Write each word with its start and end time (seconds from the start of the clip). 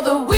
for 0.00 0.04
the 0.04 0.29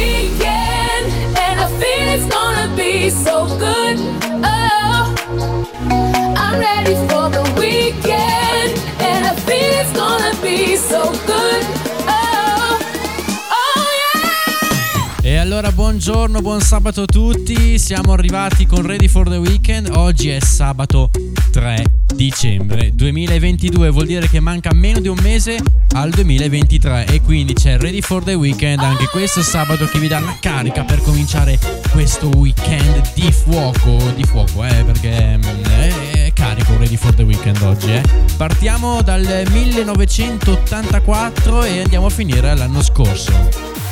buongiorno, 16.05 16.41
buon 16.41 16.61
sabato 16.61 17.03
a 17.03 17.07
tutti, 17.07 17.79
siamo 17.79 18.13
arrivati 18.13 18.67
con 18.67 18.85
Ready 18.85 19.07
for 19.07 19.29
the 19.29 19.37
Weekend, 19.37 19.89
oggi 19.95 20.31
è 20.31 20.41
sabato 20.41 21.11
3 21.53 21.85
dicembre 22.17 22.91
2022, 22.93 23.89
vuol 23.91 24.07
dire 24.07 24.29
che 24.29 24.41
manca 24.41 24.75
meno 24.75 24.99
di 24.99 25.07
un 25.07 25.17
mese 25.23 25.63
al 25.95 26.11
2023 26.11 27.07
e 27.07 27.21
quindi 27.21 27.53
c'è 27.53 27.79
Ready 27.79 28.01
for 28.01 28.25
the 28.25 28.35
Weekend 28.35 28.81
anche 28.81 29.07
questo 29.13 29.43
sabato 29.43 29.87
che 29.87 30.01
vi 30.01 30.09
dà 30.09 30.19
la 30.19 30.37
carica 30.41 30.83
per 30.83 31.01
cominciare 31.03 31.57
questo 31.93 32.27
weekend 32.35 33.13
di 33.15 33.31
fuoco, 33.31 33.97
di 34.17 34.25
fuoco 34.25 34.65
eh 34.65 34.83
perché 34.83 35.37
mm, 35.37 35.63
è, 35.63 36.33
carico 36.35 36.77
Ready 36.79 36.97
for 36.97 37.15
the 37.15 37.23
Weekend 37.23 37.63
oggi 37.63 37.93
eh. 37.93 38.03
Partiamo 38.37 39.03
dal 39.03 39.45
1984 39.53 41.63
e 41.63 41.83
andiamo 41.83 42.07
a 42.07 42.11
finire 42.11 42.57
l'anno 42.57 42.83
scorso. 42.83 43.83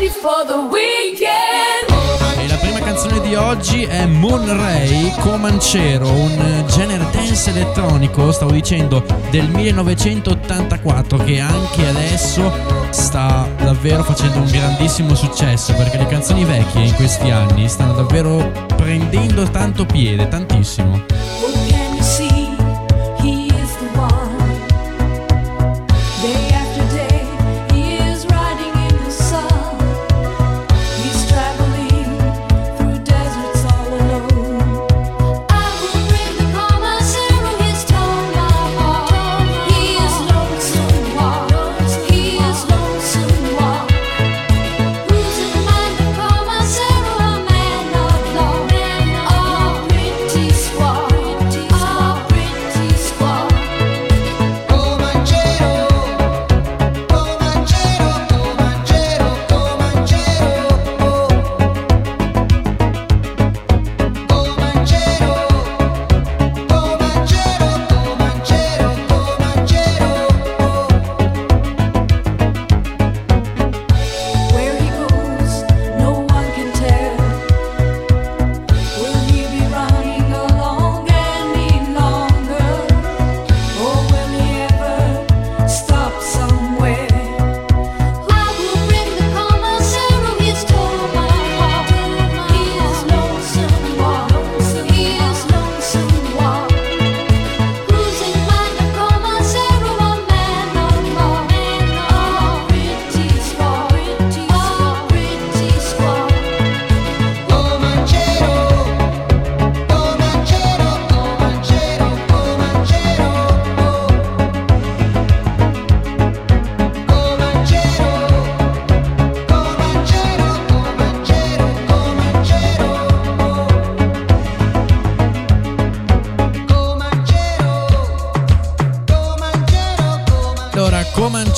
I'm 0.00 0.06
ready 0.06 0.18
for 0.18 0.46
the 0.46 0.54
weekend. 0.54 2.38
E 2.38 2.48
la 2.48 2.56
prima 2.56 2.78
canzone 2.80 3.20
di 3.20 3.34
oggi 3.34 3.82
è 3.82 4.06
Moonray 4.06 5.14
Comancero, 5.18 6.10
un 6.10 6.64
genere 6.68 7.04
dance 7.12 7.50
elettronico, 7.50 8.32
stavo 8.32 8.50
dicendo, 8.50 9.04
del 9.30 9.46
1984 9.50 11.18
che 11.18 11.40
anche 11.40 11.86
adesso 11.86 12.50
sta 12.88 13.46
davvero 13.58 14.02
facendo 14.02 14.38
un 14.38 14.50
grandissimo 14.50 15.14
successo 15.14 15.74
perché 15.74 15.98
le 15.98 16.06
canzoni 16.06 16.44
vecchie 16.44 16.86
in 16.86 16.94
questi 16.94 17.30
anni 17.30 17.68
stanno 17.68 17.92
davvero 17.92 18.50
prendendo 18.76 19.42
tanto 19.50 19.84
piede, 19.84 20.28
tantissimo. 20.28 21.79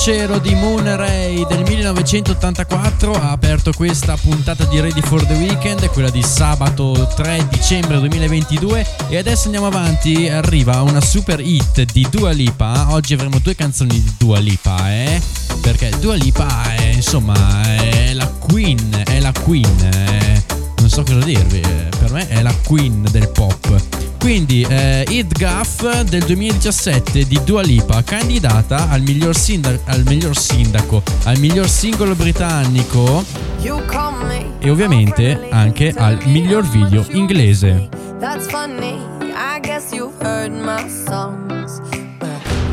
Comancero 0.03 0.37
di 0.39 0.53
Moon 0.53 0.97
Ray 0.97 1.45
del 1.47 1.61
1984 1.61 3.13
ha 3.13 3.31
aperto 3.31 3.71
questa 3.71 4.17
puntata 4.17 4.65
di 4.65 4.81
Ready 4.81 4.99
for 4.99 5.25
the 5.25 5.33
Weekend, 5.35 5.87
quella 5.91 6.09
di 6.09 6.21
sabato 6.21 7.09
3 7.15 7.47
dicembre 7.49 7.99
2022 7.99 8.85
e 9.07 9.17
adesso 9.17 9.45
andiamo 9.45 9.67
avanti, 9.67 10.27
arriva 10.27 10.81
una 10.81 10.99
super 10.99 11.39
hit 11.39 11.83
di 11.93 12.05
Dua 12.11 12.31
Lipa, 12.31 12.87
oggi 12.89 13.13
avremo 13.13 13.39
due 13.39 13.55
canzoni 13.55 13.91
di 13.91 14.13
Dua 14.17 14.39
Lipa, 14.39 14.91
eh? 14.91 15.21
Perché 15.61 15.89
Dua 16.01 16.15
Lipa 16.15 16.75
è, 16.75 16.91
insomma, 16.95 17.63
è 17.63 18.11
la 18.11 18.27
queen, 18.27 19.03
è 19.05 19.21
la 19.21 19.31
queen, 19.31 19.89
eh? 19.93 20.43
non 20.79 20.89
so 20.89 21.03
cosa 21.03 21.23
dirvi, 21.23 21.61
eh, 21.61 21.87
per 21.97 22.11
me 22.11 22.27
è 22.27 22.41
la 22.41 22.53
queen 22.65 23.07
del 23.09 23.29
pop. 23.29 24.12
Quindi 24.23 24.65
eh, 24.69 25.03
It 25.09 25.37
Gaff 25.37 25.83
del 26.03 26.23
2017 26.23 27.27
di 27.27 27.41
Dua 27.43 27.61
Lipa, 27.61 28.01
candidata 28.03 28.87
al 28.89 29.01
miglior, 29.01 29.35
sinda- 29.35 29.77
al 29.83 30.03
miglior 30.07 30.37
sindaco, 30.37 31.03
al 31.25 31.37
miglior 31.39 31.67
singolo 31.67 32.15
britannico 32.15 33.25
e 34.59 34.69
ovviamente 34.69 35.49
anche 35.51 35.93
al 35.97 36.19
miglior 36.23 36.65
video 36.65 37.05
inglese. 37.09 37.89
That's 38.21 38.47
funny. 38.47 38.97
I 39.35 39.59
guess 39.59 39.91
you've 39.91 40.15
heard 40.21 40.53
my 40.53 40.87
songs. 40.87 41.81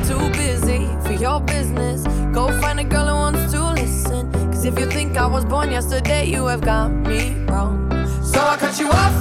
Too 0.06 0.30
busy 0.30 0.86
for 1.02 1.14
your 1.20 1.42
business. 1.42 2.04
Go 2.30 2.46
find 2.60 2.78
a 2.78 2.84
girl 2.84 3.08
who 3.08 3.16
wants 3.16 3.50
to 3.50 3.72
listen. 3.72 4.30
Cause 4.52 4.64
if 4.64 4.78
you 4.78 4.86
think 4.86 5.16
I 5.16 5.26
was 5.26 5.44
born 5.44 5.72
yesterday, 5.72 6.26
you 6.30 6.46
have 6.46 6.60
got 6.60 6.90
me 6.92 7.34
wrong. 7.48 7.90
So 8.22 8.38
I 8.38 8.56
cut 8.56 8.78
you 8.78 8.88
off. 8.88 9.14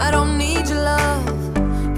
I 0.00 0.10
don't 0.10 0.36
need 0.36 0.68
your 0.68 0.82
love. 0.82 1.55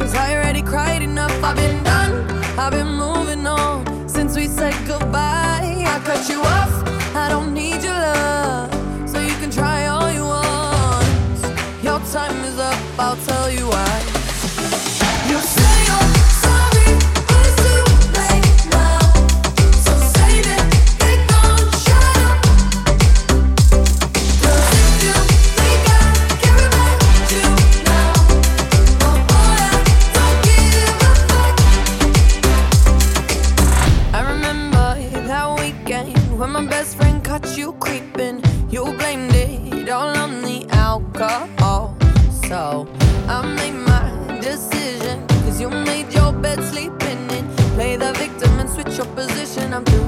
Cause 0.08 0.16
I 0.16 0.36
already 0.36 0.62
cried 0.62 1.02
enough. 1.02 1.30
I've 1.44 1.54
been 1.54 1.84
done. 1.84 2.30
I've 2.58 2.72
been 2.72 2.94
moving 2.94 3.46
on 3.46 4.08
since 4.08 4.34
we 4.36 4.46
said 4.46 4.72
goodbye. 4.86 5.84
I 5.86 6.00
cut 6.02 6.26
you 6.30 6.40
off. 6.40 6.72
I 7.14 7.28
don't 7.28 7.52
need 7.52 7.82
your 7.82 7.92
love. 7.92 8.72
So 9.06 9.20
you 9.20 9.34
can 9.36 9.50
try 9.50 9.86
all 9.86 10.10
you 10.10 10.24
want. 10.24 11.84
Your 11.84 12.00
time 12.10 12.42
is 12.46 12.58
up, 12.58 12.98
I'll 12.98 13.16
tell 13.16 13.50
you 13.50 13.68
why. 13.68 14.17
something 49.84 50.07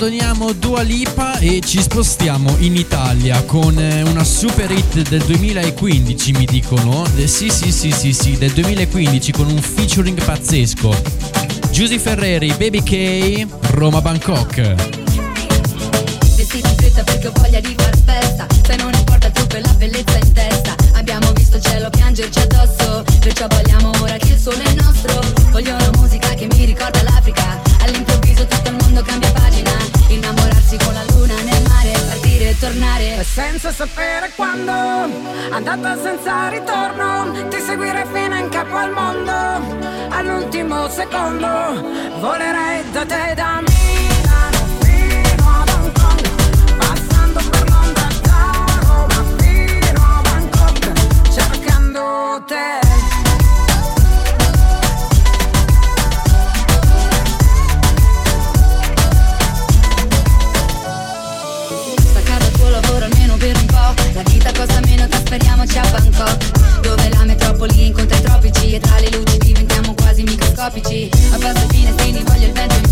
Abbandoniamo 0.00 0.52
Dua 0.52 0.80
Lipa 0.80 1.36
e 1.40 1.60
ci 1.60 1.82
spostiamo 1.82 2.56
in 2.60 2.74
Italia 2.74 3.42
con 3.42 3.78
eh, 3.78 4.00
una 4.00 4.24
super 4.24 4.70
hit 4.70 5.06
del 5.06 5.22
2015, 5.24 6.32
mi 6.32 6.46
dicono. 6.46 7.04
Eh, 7.16 7.26
sì, 7.26 7.50
sì, 7.50 7.70
sì, 7.70 7.90
sì, 7.90 8.14
sì, 8.14 8.38
del 8.38 8.50
2015 8.52 9.30
con 9.30 9.50
un 9.50 9.60
featuring 9.60 10.18
pazzesco. 10.24 10.96
Giusy 11.70 11.98
Ferreri, 11.98 12.48
Baby 12.56 12.82
K, 12.82 13.46
Roma 13.72 14.00
Bangkok. 14.00 14.54
Vestiti 16.34 16.66
in 16.66 16.76
fretta 16.76 17.02
perché 17.02 17.26
ho 17.26 17.32
voglia 17.34 17.60
di 17.60 17.74
far 17.76 17.94
festa 18.02 18.46
Se 18.64 18.76
non 18.76 18.94
importa 18.94 19.28
trucco 19.28 19.56
e 19.56 19.60
la 19.60 19.74
bellezza 19.74 20.16
in 20.16 20.32
testa 20.32 20.74
Abbiamo 20.94 21.30
visto 21.32 21.56
il 21.58 21.62
cielo 21.62 21.90
piangerci 21.90 22.38
addosso 22.38 23.04
Perciò 23.20 23.46
vogliamo 23.46 23.90
ora 24.00 24.16
che 24.16 24.32
il 24.32 24.38
sole 24.38 24.62
è 24.62 24.72
nostro 24.72 25.20
Voglio 25.50 25.74
una 25.74 25.90
musica 25.96 26.30
che 26.30 26.46
mi 26.46 26.64
ricorda 26.64 27.02
l'Africa 27.02 27.60
All'improvviso 27.82 28.46
tutto 28.46 28.70
il 28.70 28.76
mondo 28.80 29.02
cambia 29.02 29.30
pagina 29.32 29.59
senza 33.30 33.70
sapere 33.72 34.32
quando. 34.34 34.72
Andata 35.50 35.96
senza 36.02 36.48
ritorno 36.48 37.48
ti 37.48 37.60
seguirei 37.60 38.04
fino 38.12 38.36
in 38.36 38.48
capo 38.48 38.76
al 38.76 38.90
mondo. 38.92 39.32
All'ultimo 40.10 40.88
secondo 40.88 41.48
volerei 42.18 42.90
da 42.90 43.04
te 43.06 43.34
da 43.34 43.62
Milano 43.62 44.58
fino 44.80 45.40
trasferiamoci 65.70 65.78
a 65.78 65.90
Bangkok 65.90 66.80
Dove 66.80 67.08
la 67.10 67.24
metropoli 67.24 67.86
incontra 67.86 68.16
i 68.16 68.22
tropici 68.22 68.74
E 68.74 68.80
tra 68.80 68.98
le 68.98 69.10
luci 69.10 69.38
diventiamo 69.38 69.94
quasi 69.94 70.22
microscopici. 70.22 71.08
Abbasso 71.32 71.64
i 71.64 71.68
finestrini, 71.68 72.22
voglio 72.24 72.46
il 72.46 72.52
vento 72.52 72.89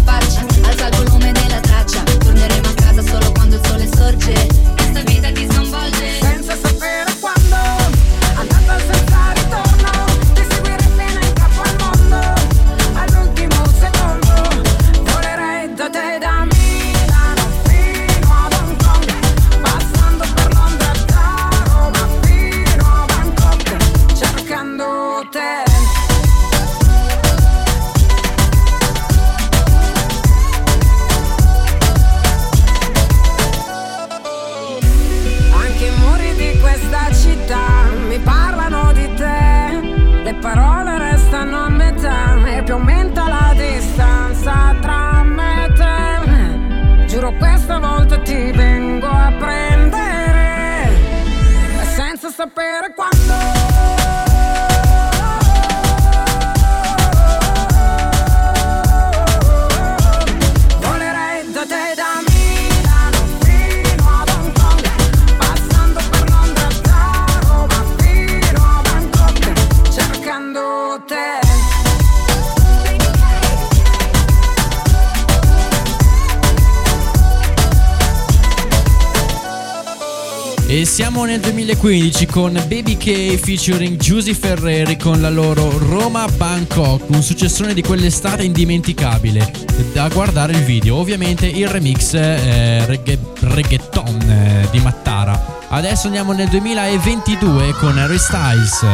siamo 81.18 81.32
nel 81.32 81.40
2015 81.40 82.26
con 82.26 82.52
Baby 82.52 82.96
K 82.96 83.36
featuring 83.38 83.96
Giusy 83.96 84.34
Ferreri 84.34 84.96
con 84.96 85.20
la 85.20 85.30
loro 85.30 85.76
Roma 85.76 86.28
Bangkok, 86.28 87.08
un 87.08 87.22
successone 87.22 87.74
di 87.74 87.82
quell'estate 87.82 88.44
indimenticabile. 88.44 89.52
Da 89.92 90.08
guardare 90.10 90.52
il 90.52 90.62
video, 90.62 90.94
ovviamente 90.94 91.46
il 91.46 91.66
remix 91.66 92.14
eh, 92.14 92.86
reggae- 92.86 93.18
reggaeton 93.40 94.20
eh, 94.30 94.68
di 94.70 94.78
Mattara. 94.78 95.66
Adesso 95.70 96.06
andiamo 96.06 96.32
nel 96.32 96.48
2022 96.50 97.72
con 97.72 97.98
Harry 97.98 98.18
Styles. 98.18 98.86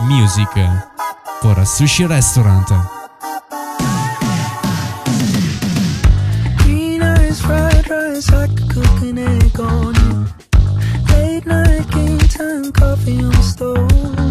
Music 0.00 0.86
for 1.42 1.58
a 1.58 1.64
sushi 1.66 2.06
restaurant. 2.06 3.01
feels 8.22 8.30
like 8.30 8.60
a 8.60 8.66
cooking 8.68 9.18
egg 9.18 9.60
on 9.60 9.94
you. 9.94 10.26
Late 11.12 11.46
night 11.46 11.90
game 11.90 12.18
time 12.18 12.72
coffee 12.72 13.22
on 13.22 13.30
the 13.30 13.42
stove. 13.42 14.21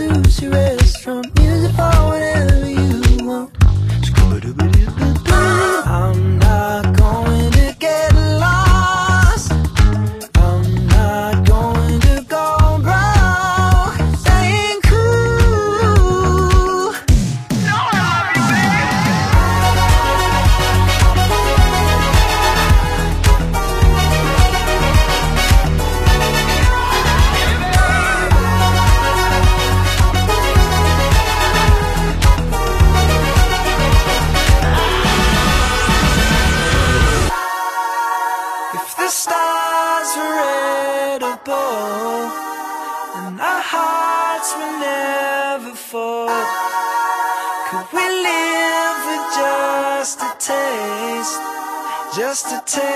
soon. 0.00 0.29
just 52.42 52.68
to 52.68 52.80
take 52.80 52.89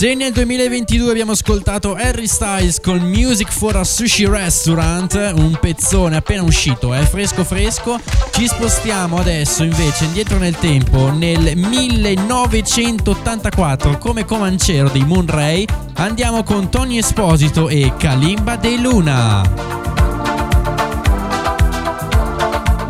Se 0.00 0.14
nel 0.14 0.32
2022 0.32 1.10
abbiamo 1.10 1.32
ascoltato 1.32 1.94
Harry 1.94 2.26
Styles 2.26 2.80
con 2.80 3.00
Music 3.00 3.52
for 3.52 3.76
a 3.76 3.84
Sushi 3.84 4.26
Restaurant, 4.26 5.12
un 5.36 5.58
pezzone 5.60 6.16
appena 6.16 6.40
uscito, 6.40 6.94
è 6.94 7.02
fresco 7.02 7.44
fresco, 7.44 8.00
ci 8.30 8.46
spostiamo 8.46 9.18
adesso 9.18 9.62
invece 9.62 10.06
indietro 10.06 10.38
nel 10.38 10.56
tempo, 10.56 11.12
nel 11.12 11.54
1984, 11.54 13.98
come 13.98 14.24
comancero 14.24 14.88
di 14.88 15.04
Moon 15.04 15.26
Ray, 15.26 15.66
andiamo 15.96 16.44
con 16.44 16.70
Tony 16.70 16.96
Esposito 16.96 17.68
e 17.68 17.92
Kalimba 17.98 18.56
De 18.56 18.78
Luna. 18.78 19.42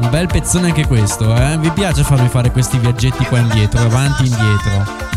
Un 0.00 0.10
bel 0.10 0.28
pezzone 0.28 0.68
anche 0.68 0.86
questo, 0.86 1.34
eh? 1.34 1.58
Vi 1.58 1.70
piace 1.70 2.04
farmi 2.04 2.28
fare 2.28 2.52
questi 2.52 2.78
viaggetti 2.78 3.24
qua 3.24 3.38
indietro, 3.38 3.80
avanti 3.80 4.22
e 4.22 4.26
indietro. 4.26 5.09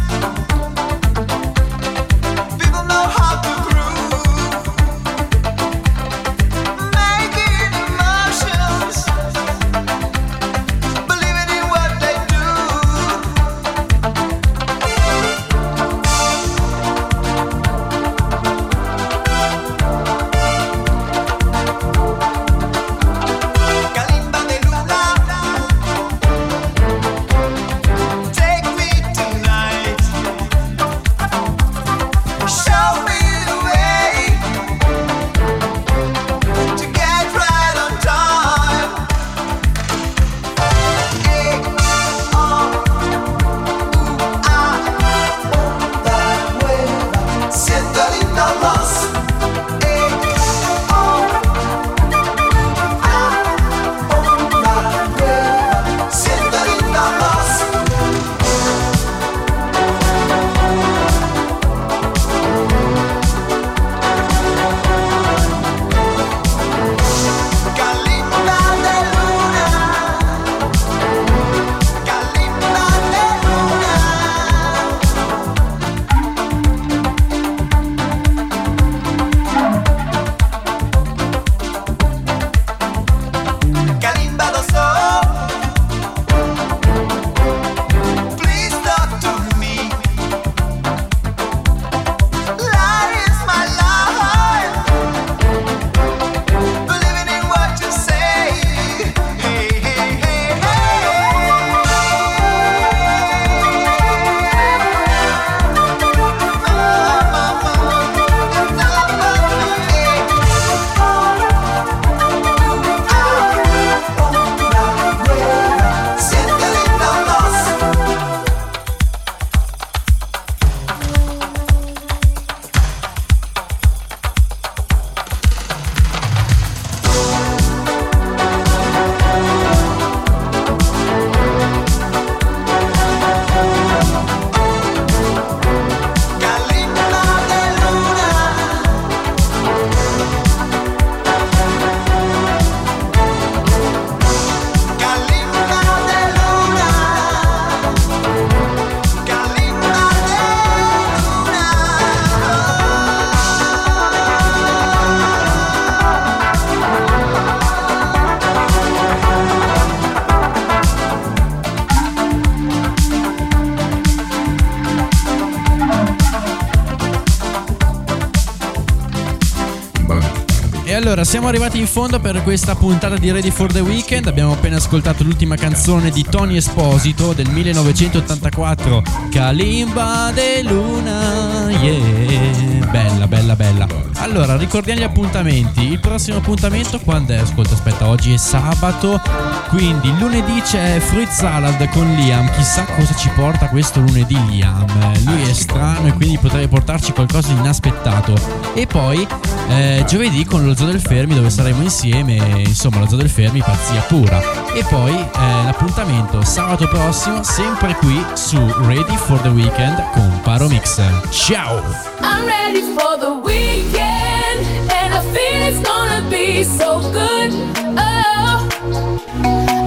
Allora 171.04 171.26
siamo 171.26 171.50
arrivati 171.50 171.80
in 171.80 171.86
fondo 171.86 172.18
per 172.22 172.42
questa 172.44 172.76
puntata 172.76 173.18
di 173.18 173.30
Ready 173.30 173.52
for 173.52 173.70
the 173.70 173.82
Weekend. 173.82 174.26
Abbiamo 174.28 174.54
appena 174.54 174.78
ascoltato 174.78 175.26
l'ultima 175.26 175.58
canzone 175.58 176.12
di 176.12 176.24
Tony 176.24 176.56
Esposito 176.56 177.34
del 177.34 177.50
1984, 177.50 179.04
Kalimba 179.30 180.32
de 180.34 180.64
Luna. 180.64 181.70
Yeah, 181.72 182.90
bella, 182.90 183.28
bella, 183.28 183.54
bella. 183.54 183.86
Allora, 184.20 184.56
ricordiamo 184.56 185.02
gli 185.02 185.04
appuntamenti. 185.04 185.92
Il 185.92 186.00
prossimo 186.00 186.38
appuntamento 186.38 186.98
quando 187.02 187.34
è? 187.34 187.38
Ascolta, 187.38 187.74
aspetta, 187.74 188.08
oggi 188.08 188.32
è 188.32 188.38
sabato, 188.38 189.20
quindi 189.68 190.10
lunedì 190.18 190.62
c'è 190.62 191.00
Fruit 191.00 191.30
Salad 191.30 191.86
con 191.90 192.10
Liam. 192.16 192.50
Chissà 192.56 192.86
cosa 192.86 193.14
ci 193.16 193.30
porta 193.36 193.68
questo 193.68 194.00
lunedì 194.00 194.38
Liam. 194.48 194.86
Lui 195.26 195.42
è 195.42 195.54
strano 195.54 196.08
e 196.08 196.14
quindi 196.14 196.38
potrebbe 196.38 196.70
portarci 196.70 197.12
qualcosa 197.12 197.52
di 197.52 197.60
inaspettato. 197.60 198.34
E 198.74 198.88
poi 198.88 199.28
eh, 199.68 200.06
giovedì 200.08 200.46
con 200.46 200.66
lo 200.66 200.74
Zoo 200.74 200.92
del 200.94 201.02
Fermi 201.02 201.34
dove 201.34 201.50
saremo 201.50 201.82
insieme, 201.82 202.36
insomma 202.58 203.00
la 203.00 203.08
zona 203.08 203.24
del 203.24 203.32
Fermi 203.32 203.62
pazzia 203.62 204.02
pura. 204.02 204.40
E 204.74 204.84
poi 204.84 205.12
eh, 205.12 205.64
l'appuntamento 205.66 206.44
sabato 206.44 206.88
prossimo 206.88 207.42
sempre 207.42 207.96
qui 207.96 208.24
su 208.34 208.58
Ready 208.86 209.16
for 209.16 209.40
the 209.40 209.48
Weekend 209.48 210.12
con 210.12 210.40
Paro 210.44 210.68
Mix. 210.68 211.02
Ciao! 211.32 211.82
I'm 212.22 212.46
ready 212.46 212.82
for 212.96 213.18
the 213.18 213.32
weekend 213.44 214.68
and 214.92 215.14
I 215.14 215.22
feel 215.32 215.68
it's 215.68 215.82
gonna 215.82 216.22
be 216.30 216.64
so 216.64 217.00
good. 217.12 217.52
Oh, 217.98 218.68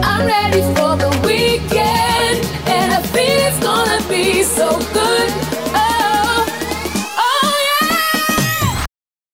I'm 0.03 0.27
ready 0.27 0.63
for 0.75 0.96